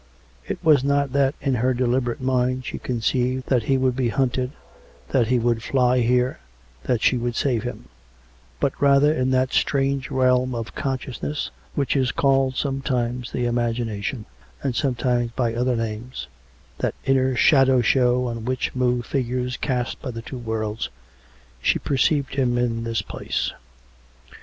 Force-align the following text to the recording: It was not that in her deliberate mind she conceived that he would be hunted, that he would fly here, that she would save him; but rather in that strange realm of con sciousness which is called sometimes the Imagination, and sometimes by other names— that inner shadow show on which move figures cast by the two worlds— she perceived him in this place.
It 0.47 0.57
was 0.65 0.83
not 0.83 1.13
that 1.13 1.35
in 1.39 1.53
her 1.53 1.75
deliberate 1.75 2.19
mind 2.21 2.65
she 2.65 2.79
conceived 2.79 3.45
that 3.49 3.61
he 3.69 3.77
would 3.77 3.95
be 3.95 4.09
hunted, 4.09 4.51
that 5.09 5.27
he 5.27 5.37
would 5.37 5.61
fly 5.61 5.99
here, 5.99 6.39
that 6.85 7.03
she 7.03 7.17
would 7.17 7.35
save 7.35 7.61
him; 7.61 7.85
but 8.59 8.73
rather 8.81 9.13
in 9.13 9.29
that 9.29 9.53
strange 9.53 10.09
realm 10.09 10.55
of 10.55 10.73
con 10.73 10.97
sciousness 10.97 11.51
which 11.75 11.95
is 11.95 12.11
called 12.11 12.55
sometimes 12.55 13.31
the 13.31 13.45
Imagination, 13.45 14.25
and 14.63 14.75
sometimes 14.75 15.29
by 15.33 15.53
other 15.53 15.75
names— 15.75 16.27
that 16.79 16.95
inner 17.05 17.35
shadow 17.35 17.79
show 17.79 18.25
on 18.25 18.43
which 18.43 18.73
move 18.73 19.05
figures 19.05 19.55
cast 19.55 20.01
by 20.01 20.09
the 20.09 20.23
two 20.23 20.39
worlds— 20.39 20.89
she 21.61 21.77
perceived 21.77 22.33
him 22.33 22.57
in 22.57 22.85
this 22.85 23.03
place. 23.03 23.53